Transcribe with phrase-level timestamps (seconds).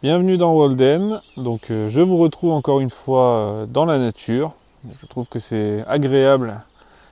[0.00, 1.20] Bienvenue dans Walden.
[1.36, 4.52] Donc euh, je vous retrouve encore une fois euh, dans la nature.
[5.02, 6.60] Je trouve que c'est agréable.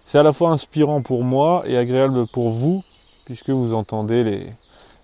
[0.04, 2.84] C'est à la fois inspirant pour moi et agréable pour vous
[3.24, 4.46] puisque vous entendez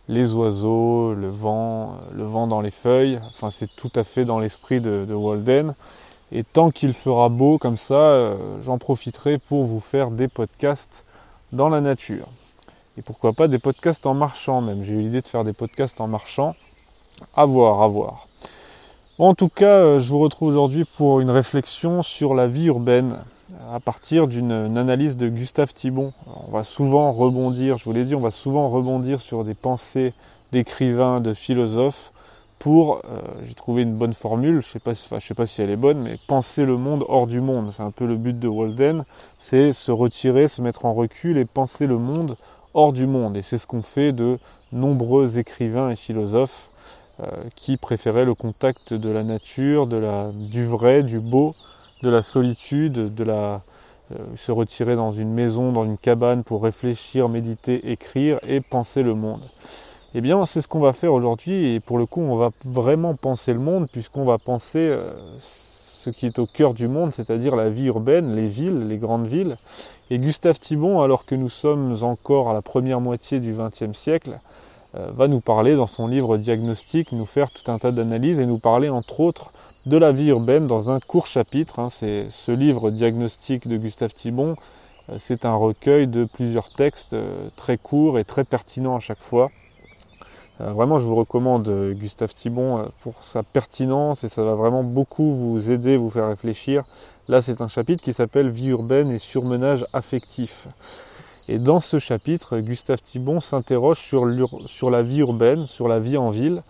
[0.06, 3.18] les, oiseaux, le vent, euh, le vent dans les feuilles.
[3.34, 5.74] Enfin c'est tout à fait dans l'esprit de, Walden.
[6.30, 11.04] Et tant qu'il fera beau comme ça, j'en profiterai pour vous faire des podcasts
[11.50, 12.28] dans la nature.
[12.96, 14.84] Et pourquoi pas des podcasts en marchant même.
[14.84, 16.54] J'ai eu l'idée de faire des podcasts en marchant.
[17.34, 18.26] À voir, à voir.
[19.18, 23.18] en tout cas, euh, je vous retrouve aujourd'hui pour une réflexion sur la vie urbaine
[23.72, 26.10] à partir d'une analyse de Gustave Thibon.
[26.46, 30.14] on va souvent rebondir, je vous l'ai dit, on va souvent rebondir sur des pensées
[30.52, 32.12] d'écrivains, de philosophes
[32.62, 36.00] pour, euh, j'ai trouvé une bonne formule, je sais sais pas si elle est bonne,
[36.00, 37.72] mais penser le monde hors du monde.
[37.76, 39.04] C'est un peu le but de Walden,
[39.40, 42.36] c'est se retirer, se mettre en recul et penser le monde
[42.72, 43.36] hors du monde.
[43.36, 44.38] Et c'est ce qu'ont fait de
[44.70, 46.70] nombreux écrivains et philosophes
[47.54, 51.54] qui préféraient le contact de la nature, de la, du vrai, du beau,
[52.02, 53.62] de la solitude, de la,
[54.12, 59.02] euh, se retirer dans une maison, dans une cabane pour réfléchir, méditer, écrire et penser
[59.02, 59.42] le monde.
[60.14, 63.14] Eh bien, c'est ce qu'on va faire aujourd'hui et pour le coup, on va vraiment
[63.14, 67.54] penser le monde puisqu'on va penser euh, ce qui est au cœur du monde, c'est-à-dire
[67.54, 69.56] la vie urbaine, les villes, les grandes villes.
[70.10, 74.32] Et Gustave Thibon, alors que nous sommes encore à la première moitié du XXe siècle,
[74.32, 74.38] euh,
[74.94, 78.58] va nous parler dans son livre Diagnostic, nous faire tout un tas d'analyses et nous
[78.58, 79.50] parler entre autres
[79.86, 81.78] de la vie urbaine dans un court chapitre.
[81.78, 81.88] Hein.
[81.90, 84.56] C'est ce livre Diagnostic de Gustave Thibon,
[85.08, 89.20] euh, c'est un recueil de plusieurs textes euh, très courts et très pertinents à chaque
[89.20, 89.50] fois.
[90.60, 95.70] Vraiment, je vous recommande Gustave Thibon pour sa pertinence et ça va vraiment beaucoup vous
[95.72, 96.84] aider, vous faire réfléchir.
[97.28, 100.68] Là, c'est un chapitre qui s'appelle Vie urbaine et surmenage affectif.
[101.52, 106.30] Et dans ce chapitre, Gustave Thibon s'interroge sur, la vie urbaine, sur la vie en
[106.30, 106.62] ville,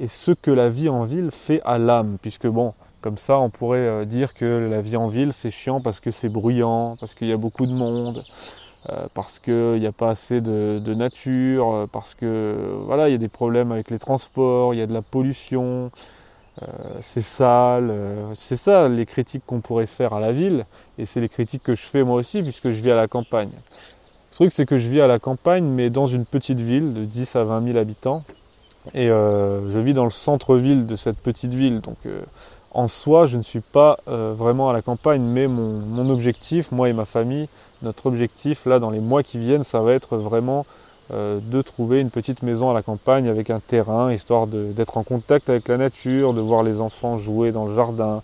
[0.00, 3.48] et ce que la vie en ville fait à l'âme, puisque bon, comme ça, on
[3.48, 7.14] pourrait euh, dire que la vie en ville, c'est chiant parce que c'est bruyant, parce
[7.14, 8.24] qu'il y a beaucoup de monde,
[8.90, 12.56] euh, parce qu'il n'y a pas assez de, nature, euh, parce que
[12.86, 15.92] voilà, il y a des problèmes avec les transports, il y a de la pollution,
[17.00, 17.92] c'est sale.
[18.36, 20.66] c'est ça les critiques qu'on pourrait faire à la ville,
[20.98, 23.50] et c'est les critiques que je fais moi aussi, puisque je vis à la campagne.
[24.34, 27.04] Le truc, c'est que je vis à la campagne, mais dans une petite ville de
[27.04, 28.24] 10 à 20 000 habitants.
[28.92, 31.80] Et euh, je vis dans le centre-ville de cette petite ville.
[31.80, 32.20] Donc, euh,
[32.72, 36.88] en soi, je ne suis pas euh, vraiment à la campagne, mais mon, objectif, moi
[36.88, 37.48] et ma famille,
[37.82, 40.66] notre objectif, là, dans les mois qui viennent, ça va être vraiment
[41.12, 45.50] de trouver une petite maison à la campagne avec un terrain, histoire d'être en contact
[45.50, 48.22] avec la nature, de voir les enfants jouer dans le jardin,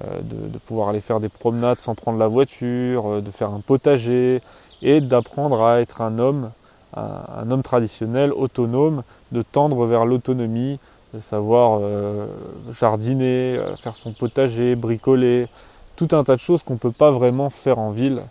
[0.00, 4.40] de, de, pouvoir aller faire des promenades sans prendre la voiture, de faire un potager,
[4.82, 6.50] et d'apprendre à être un homme,
[6.94, 10.78] un, homme traditionnel, autonome, de tendre vers l'autonomie,
[11.14, 12.26] de savoir euh,
[12.78, 15.46] jardiner, euh, faire son potager, bricoler,
[15.96, 18.22] tout un tas de choses qu'on ne peut pas vraiment faire en ville.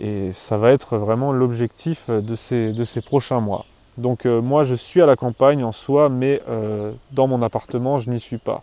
[0.00, 3.66] Et ça va être vraiment l'objectif de ces, de ces prochains mois.
[3.98, 6.42] Donc euh, moi je suis à la campagne en soi, mais
[7.12, 8.62] dans mon appartement je n'y suis pas.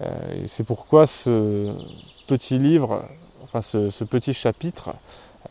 [0.00, 1.70] et c'est pourquoi ce
[2.26, 3.02] petit livre,
[3.44, 4.90] enfin ce petit chapitre,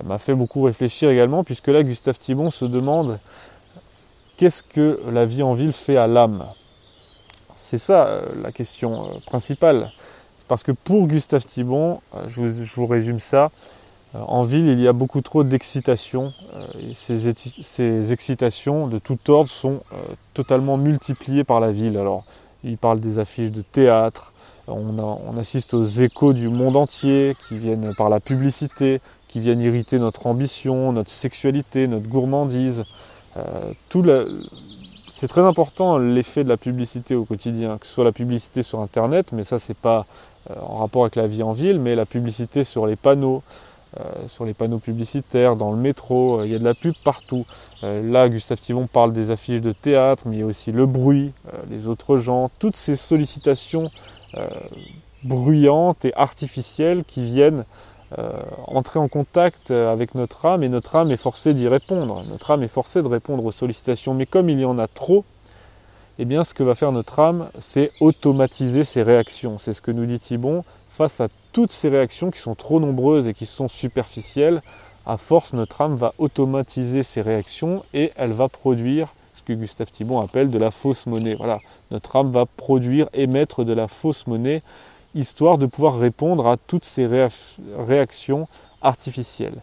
[0.04, 3.20] m'a fait beaucoup réfléchir également, puisque là, Gustave Thibon se demande
[4.38, 6.46] qu'est-ce que la vie en ville fait à l'âme?
[7.56, 9.92] C'est ça euh, la question euh, principale.
[10.48, 12.42] Parce que pour Gustave Thibon, euh, je
[12.76, 13.52] vous, résume ça,
[14.14, 16.32] en ville, il y a beaucoup trop d'excitation.
[16.94, 19.82] Ces, excitations de tout ordre sont
[20.36, 21.98] totalement multipliées par la ville.
[21.98, 22.24] Alors,
[22.64, 24.34] il parle des affiches de théâtre,
[24.68, 29.02] on, assiste aux échos du monde entier qui viennent par la publicité,
[29.34, 32.84] qui viennent irriter notre ambition, notre sexualité, notre gourmandise.
[33.36, 33.74] Euh,
[35.12, 38.80] c'est très important l'effet de la publicité au quotidien, que ce soit la publicité sur
[38.82, 40.06] Internet, mais ça c'est pas
[40.52, 43.42] euh, en rapport avec la vie en ville, mais la publicité sur les panneaux,
[44.00, 47.48] euh, sur les panneaux publicitaires, dans le métro, il y a de la pub partout.
[47.82, 51.32] là, Gustave Thivon parle des affiches de théâtre, mais il y a aussi le bruit,
[51.72, 53.90] les autres gens, toutes ces sollicitations
[55.24, 57.66] bruyantes et artificielles qui viennent
[58.68, 62.24] entrer en contact avec notre âme et notre âme est forcée d'y répondre.
[62.30, 65.26] Notre âme est forcée de répondre aux sollicitations, mais comme il y en a trop,
[66.20, 69.58] eh bien ce que va faire notre âme, c'est automatiser ses réactions.
[69.58, 70.64] C'est ce que nous dit Thibon.
[70.92, 74.62] Face à toutes ces réactions qui sont trop nombreuses et qui sont superficielles,
[75.06, 79.92] à force, notre âme va automatiser ses réactions et elle va produire ce que Gustave
[79.92, 81.34] Thibon appelle de la fausse monnaie.
[81.34, 84.62] Voilà, notre âme va produire, émettre de la fausse monnaie
[85.16, 87.08] histoire de pouvoir répondre à toutes ces
[87.78, 88.48] réactions
[88.82, 89.62] artificielles.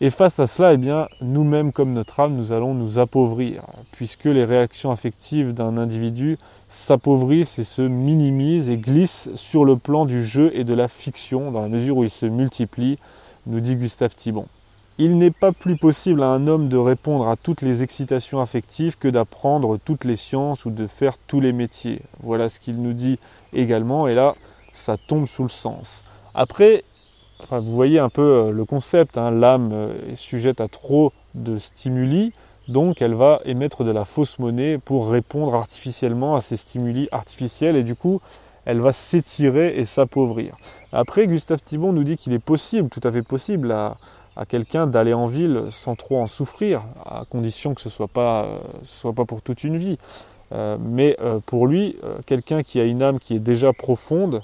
[0.00, 4.26] Et face à cela, eh bien, nous-mêmes comme notre âme, nous allons nous appauvrir, puisque
[4.26, 6.38] les réactions affectives d'un individu
[6.68, 11.50] s'appauvrissent et se minimisent et glissent sur le plan du jeu et de la fiction,
[11.50, 12.98] dans la mesure où ils se multiplient,
[13.46, 14.46] nous dit Gustave Thibon.
[14.98, 18.98] Il n'est pas plus possible à un homme de répondre à toutes les excitations affectives
[18.98, 22.02] que d'apprendre toutes les sciences ou de faire tous les métiers.
[22.20, 23.18] Voilà ce qu'il nous dit
[23.52, 24.36] également, et là,
[24.78, 26.02] ça tombe sous le sens.
[26.34, 26.84] Après,
[27.50, 29.30] vous voyez un peu euh, le concept, hein.
[29.30, 32.32] l'âme euh, est sujette à trop de stimuli,
[32.66, 37.76] donc elle va émettre de la fausse monnaie pour répondre artificiellement à ces stimuli artificiels,
[37.76, 38.20] et du coup,
[38.64, 40.56] elle va s'étirer et s'appauvrir.
[40.92, 43.96] Après, Gustave Thibon nous dit qu'il est possible, tout à fait possible, à,
[44.48, 49.12] quelqu'un d'aller en ville sans trop en souffrir, à condition que ce ne euh, soit
[49.12, 49.98] pas pour toute une vie.
[50.52, 51.96] Euh, mais euh, pour lui,
[52.26, 54.42] quelqu'un qui a une âme qui est déjà profonde,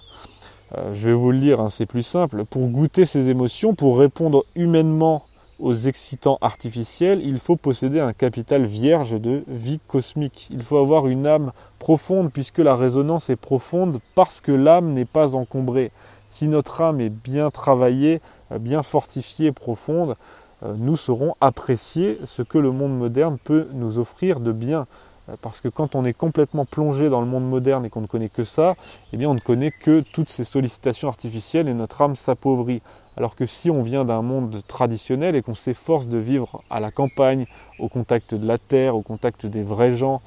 [0.93, 4.45] je vais vous le dire, hein, c'est plus simple, pour goûter ses émotions, pour répondre
[4.56, 5.25] humainement
[5.61, 10.49] aux excitants artificiels, il faut posséder un capital vierge de vie cosmique.
[10.51, 15.05] Il faut avoir une âme profonde puisque la résonance est profonde parce que l'âme n'est
[15.05, 15.91] pas encombrée.
[16.31, 20.17] Si notre âme est bien travaillée, euh, bien fortifiée, profonde,
[20.65, 24.87] euh, nous saurons apprécier ce que le monde moderne peut nous offrir de bien.
[25.29, 28.06] Euh, parce que quand on est complètement plongé dans le monde moderne et qu'on ne
[28.06, 28.75] connaît que ça,
[29.12, 32.82] eh bien on ne connaît que toutes ces sollicitations artificielles et notre âme s'appauvrit.
[33.17, 36.91] Alors que si on vient d'un monde traditionnel et qu'on s'efforce de vivre à la
[36.91, 37.47] campagne,
[37.79, 40.21] au contact de la terre, au contact des vrais gens,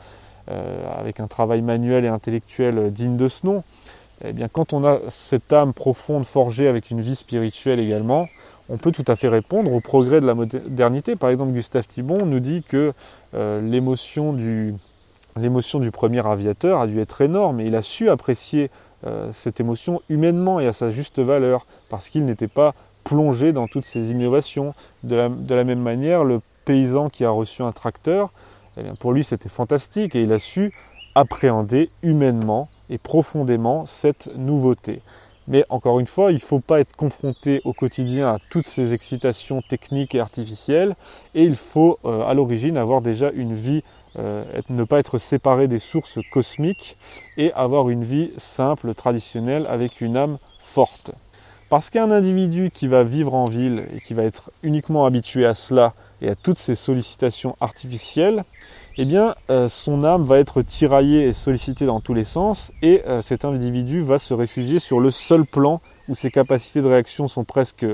[0.97, 3.65] avec un travail manuel et intellectuel digne de ce nom,
[4.23, 8.27] eh bien, quand on a cette âme profonde forgée avec une vie spirituelle également,
[8.69, 11.15] on peut tout à fait répondre au progrès de la modernité.
[11.15, 12.93] Par exemple, Gustave Thibon nous dit que
[13.33, 14.73] euh, l'émotion du,
[15.37, 18.69] du, premier aviateur a dû être énorme et il a su apprécier
[19.05, 22.73] euh, cette émotion humainement et à sa juste valeur parce qu'il n'était pas
[23.03, 24.73] plongé dans toutes ces innovations.
[25.03, 28.31] De la, même manière, le paysan qui a reçu un tracteur,
[28.77, 30.73] eh pour lui c'était fantastique et il a su
[31.15, 35.01] appréhender humainement et profondément cette nouveauté.
[35.47, 38.93] Mais encore une fois, il ne faut pas être confronté au quotidien à toutes ces
[38.93, 40.95] excitations techniques et artificielles,
[41.35, 43.83] et il faut euh, à l'origine avoir déjà une vie,
[44.19, 46.97] euh, ne pas être séparé des sources cosmiques,
[47.37, 51.11] et avoir une vie simple, traditionnelle, avec une âme forte.
[51.69, 55.53] Parce qu'un individu qui va vivre en ville et qui va être uniquement habitué à
[55.53, 58.43] cela et à toutes ces sollicitations artificielles,
[58.97, 63.03] eh bien, euh, son âme va être tiraillée et sollicitée dans tous les sens, et
[63.07, 67.27] euh, cet individu va se réfugier sur le seul plan où ses capacités de réaction
[67.27, 67.85] sont presque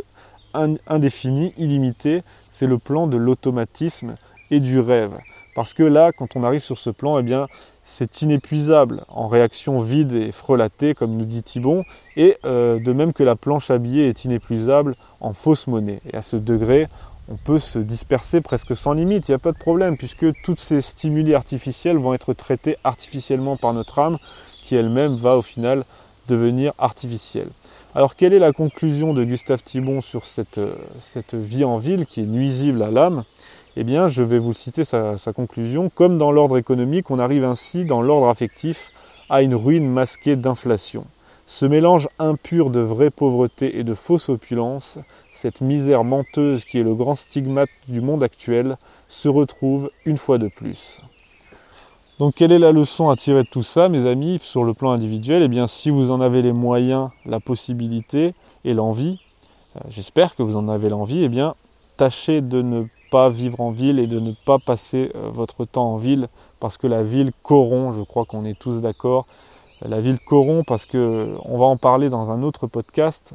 [0.53, 4.15] indéfinies, illimitées, c'est le plan de l'automatisme
[4.51, 5.17] et du rêve.
[5.55, 7.47] Parce que là, quand on arrive sur ce plan, eh bien,
[7.85, 11.83] c'est inépuisable en réaction vide et frelatée, comme nous dit Thibon,
[12.15, 16.01] et euh, de même que la planche habillée est inépuisable en fausse monnaie.
[16.11, 16.88] Et à ce degré,
[17.29, 20.57] on peut se disperser presque sans limite, il n'y a pas de problème, puisque tous
[20.57, 24.17] ces stimuli artificiels vont être traités artificiellement par notre âme,
[24.63, 25.85] qui elle-même va au final
[26.27, 27.49] devenir artificielle.
[27.95, 30.59] Alors quelle est la conclusion de Gustave Thibon sur cette,
[30.99, 33.23] cette vie en ville qui est nuisible à l'âme?
[33.75, 35.89] Eh bien, je vais vous citer sa conclusion.
[35.89, 38.91] Comme dans l'ordre économique, on arrive ainsi dans l'ordre affectif
[39.29, 41.05] à une ruine masquée d'inflation.
[41.45, 44.99] Ce mélange impur de vraie pauvreté et de fausse opulence
[45.43, 48.77] cette misère menteuse qui est le grand stigmate du monde actuel
[49.09, 51.01] se retrouve une fois de plus.
[52.17, 54.93] Donc quelle est la leçon à tirer de tout ça, mes amis, sur le plan
[54.93, 55.43] individuel?
[55.43, 59.19] Eh bien, si vous en avez les moyens, la possibilité et l'envie,
[59.75, 61.55] euh, j'espère que vous en avez l'envie, eh bien,
[61.97, 65.91] tâchez de ne pas vivre en ville et de ne pas passer euh, votre temps
[65.91, 66.29] en ville,
[66.62, 69.25] parce que la ville corrompt, je crois qu'on est tous d'accord.
[69.81, 73.33] La ville corrompt parce que on va en parler dans un autre podcast.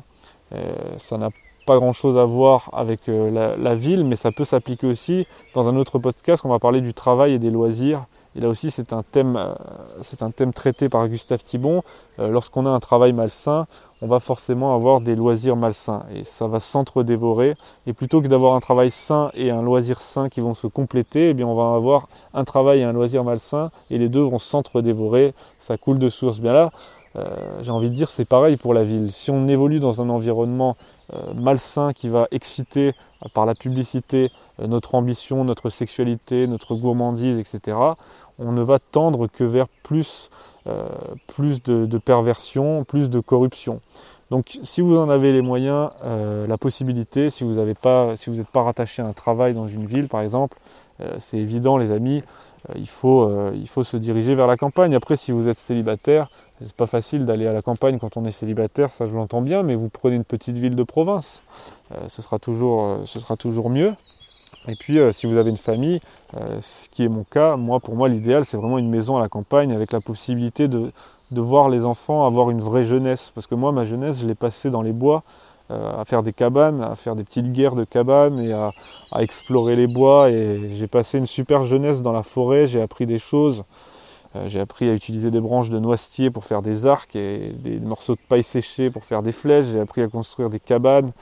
[0.55, 1.29] Euh, ça n'a
[1.69, 5.69] pas grand chose à voir avec euh, la, ville, mais ça peut s'appliquer aussi dans
[5.69, 6.43] un autre podcast.
[6.47, 8.07] On va parler du travail et des loisirs.
[8.35, 9.53] Et là aussi, c'est un thème, euh,
[10.01, 11.83] c'est un thème traité par Gustave Thibon.
[12.21, 13.67] Euh, lorsqu'on a un travail malsain,
[14.01, 17.55] on va forcément avoir des loisirs malsains et ça va s'entre-dévorer.
[17.87, 21.31] Et plutôt que d'avoir un travail sain et un loisir sain qui vont se compléter,
[21.31, 24.39] eh bien on va avoir un travail et un loisir malsain et les deux vont
[24.39, 25.35] s'entre-dévorer.
[25.59, 26.39] Ça coule de source.
[26.39, 26.71] Bien là,
[27.15, 29.11] j'ai envie de dire, c'est pareil pour la ville.
[29.13, 30.77] Si on évolue dans un environnement
[31.15, 36.75] euh, malsain qui va exciter euh, par la publicité euh, notre ambition, notre sexualité, notre
[36.75, 37.79] gourmandise, etc.,
[38.39, 40.31] on ne va tendre que vers plus,
[41.27, 43.81] plus de, perversion, plus de corruption.
[44.31, 48.63] Donc si vous en avez les moyens, la possibilité, si vous n'êtes pas, si pas
[48.63, 50.57] rattaché à un travail dans une ville par exemple,
[51.19, 52.23] c'est évident les amis,
[52.77, 54.95] il, faut, il faut se diriger vers la campagne.
[54.95, 58.33] Après si vous êtes célibataire, c'est pas facile d'aller à la campagne quand on est
[58.33, 61.43] célibataire, ça je l'entends bien, mais vous prenez une petite ville de province,
[62.09, 63.93] ce, sera toujours, ce sera toujours mieux.
[64.67, 66.01] Et puis si vous avez une famille,
[66.33, 69.29] ce qui est mon cas, moi pour moi l'idéal c'est vraiment une maison à la
[69.29, 70.91] campagne avec la possibilité de,
[71.31, 73.31] de voir les enfants avoir une vraie jeunesse.
[73.35, 75.23] Parce que moi ma jeunesse je l'ai passée dans les bois,
[75.71, 78.73] à faire des cabanes, à faire des petites guerres de cabanes et à,
[79.13, 80.31] à explorer les bois.
[80.31, 83.65] Et j'ai passé une super jeunesse dans la forêt, j'ai appris des choses.
[84.39, 87.81] Euh, j'ai appris à utiliser des branches de noisetier pour faire des arcs et des
[87.81, 89.67] morceaux de paille séchée pour faire des flèches.
[89.73, 91.13] J'ai appris à construire des cabanes.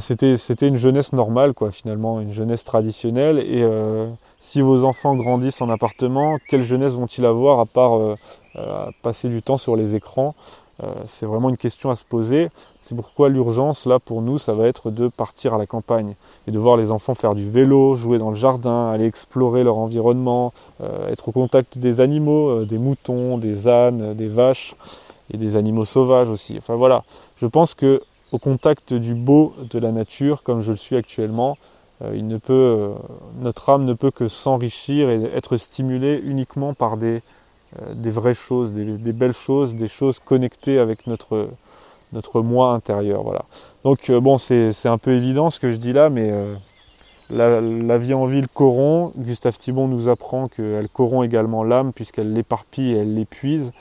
[0.00, 3.38] C'était une jeunesse normale, quoi, finalement, une jeunesse traditionnelle.
[3.38, 4.08] Et euh,
[4.40, 8.16] si vos enfants grandissent en appartement, quelle jeunesse vont-ils avoir à part euh,
[9.02, 10.34] passer du temps sur les écrans?
[11.06, 12.50] C'est vraiment une question à se poser.
[12.86, 16.14] C'est pourquoi l'urgence, là, pour nous, ça va être de partir à la campagne
[16.46, 19.76] et de voir les enfants faire du vélo, jouer dans le jardin, aller explorer leur
[19.76, 24.76] environnement, euh, être au contact des animaux, euh, des moutons, des ânes, des vaches
[25.32, 26.54] et des animaux sauvages aussi.
[26.58, 27.02] Enfin voilà,
[27.38, 31.58] je pense que au contact du beau de la nature, comme je le suis actuellement,
[32.02, 32.92] euh, il ne peut,
[33.40, 37.20] notre âme ne peut que s'enrichir et être stimulée uniquement par des,
[37.94, 41.50] des vraies choses, des, belles choses, des choses connectées avec notre,
[42.12, 43.22] notre moi intérieur.
[43.22, 43.44] Voilà.
[43.84, 46.54] Donc euh, bon, c'est un peu évident ce que je dis là, mais euh,
[47.30, 49.12] la, vie en ville corrompt.
[49.16, 53.72] Gustave Thibon nous apprend qu'elle corrompt également l'âme puisqu'elle l'éparpille et elle l'épuise.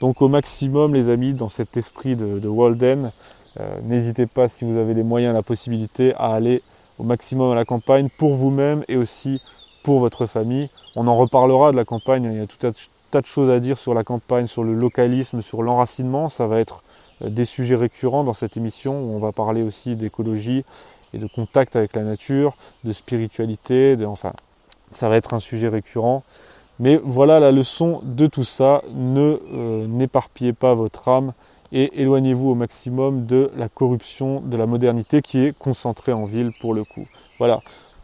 [0.00, 3.12] Donc au maximum, les amis, dans cet esprit de, Walden,
[3.58, 6.62] euh, n'hésitez pas si vous avez les moyens, la possibilité, à aller
[6.98, 9.40] au maximum à la campagne pour vous-même et aussi
[9.82, 10.70] pour votre famille.
[10.96, 12.72] On en reparlera de la campagne, il y a tout un
[13.10, 16.28] tas de choses à dire sur la campagne, sur le localisme, sur l'enracinement.
[16.28, 16.82] Ça va être
[17.22, 20.64] euh, des sujets récurrents dans cette émission où on va parler aussi d'écologie
[21.12, 24.32] et de contact avec la nature, de spiritualité, de, enfin,
[24.92, 26.22] ça va être un sujet récurrent.
[26.78, 28.82] Mais voilà la leçon de tout ça.
[28.94, 31.32] Ne euh, n'éparpillez pas votre âme
[31.72, 36.52] et éloignez-vous au maximum de la corruption de la modernité qui est concentrée en ville
[36.60, 37.06] pour le coup.
[37.38, 37.60] Voilà.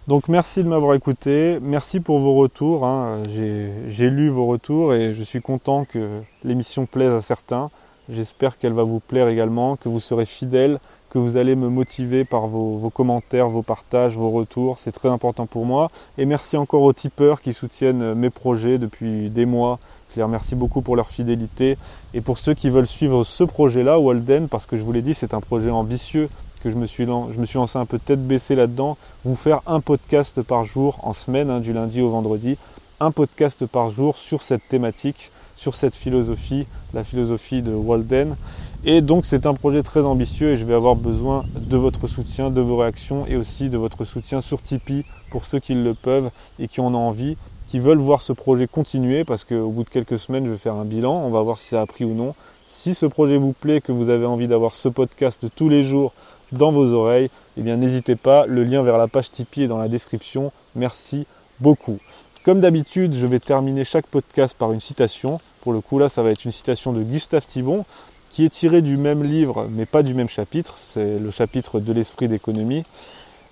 [0.08, 2.86] Donc merci de m'avoir écouté, merci pour vos retours.
[2.86, 3.24] Hein.
[3.28, 7.70] J'ai lu vos retours et je suis content que l'émission plaise à certains.
[8.08, 10.78] J'espère qu'elle va vous plaire également, que vous serez fidèles,
[11.10, 14.78] que vous allez me motiver par vos, commentaires, vos partages, vos retours.
[14.80, 15.90] C'est très important pour moi.
[16.18, 19.80] Et merci encore aux tipeurs qui soutiennent mes projets depuis des mois.
[20.12, 21.78] Je les remercie beaucoup pour leur fidélité.
[22.14, 25.14] Et pour ceux qui veulent suivre ce projet-là, Walden, parce que je vous l'ai dit,
[25.14, 26.28] c'est un projet ambitieux
[26.60, 28.96] que je me suis, je me suis lancé un peu tête baissée là-dedans.
[29.24, 32.56] Vous faire un podcast par jour en semaine, hein, du lundi au vendredi.
[33.00, 38.36] Un podcast par jour sur cette thématique sur cette philosophie, la philosophie de Walden.
[38.84, 42.50] Et donc c'est un projet très ambitieux et je vais avoir besoin de votre soutien,
[42.50, 46.30] de vos réactions et aussi de votre soutien sur Tipeee pour ceux qui le peuvent
[46.60, 47.36] et qui en ont envie,
[47.66, 50.74] qui veulent voir ce projet continuer parce qu'au bout de quelques semaines je vais faire
[50.74, 52.34] un bilan, on va voir si ça a pris ou non.
[52.68, 56.12] Si ce projet vous plaît, que vous avez envie d'avoir ce podcast tous les jours
[56.52, 59.78] dans vos oreilles, eh bien n'hésitez pas, le lien vers la page Tipeee est dans
[59.78, 60.52] la description.
[60.74, 61.26] Merci
[61.60, 61.98] beaucoup.
[62.44, 65.40] Comme d'habitude, je vais terminer chaque podcast par une citation.
[65.62, 67.84] Pour le coup, là, ça va être une citation de Gustave Thibon,
[68.30, 70.74] qui est tirée du même livre, mais pas du même chapitre.
[70.76, 72.84] C'est le chapitre de l'esprit d'économie.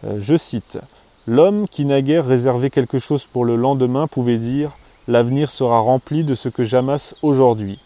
[0.04, 0.78] Euh, je cite
[1.26, 4.76] L'homme qui naguère réservait quelque chose pour le lendemain pouvait dire
[5.08, 7.78] L'avenir sera rempli de ce que j'amasse aujourd'hui.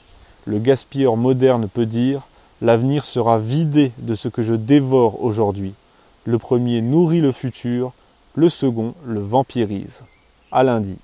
[0.44, 2.22] Le gaspilleur moderne peut dire
[2.60, 5.74] L'avenir sera vidé de ce que je dévore aujourd'hui.
[6.24, 7.92] Le premier nourrit le futur,
[8.34, 10.02] le second le vampirise
[10.50, 10.96] à lundi.